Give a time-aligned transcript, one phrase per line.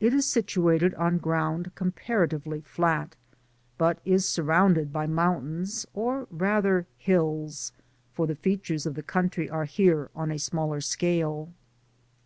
[0.00, 3.16] It is situated on ground comparatively flat,
[3.78, 7.72] but is surrounded by mountains, or rather, hills;
[8.12, 11.54] for the features of the country are here on a smaller scale.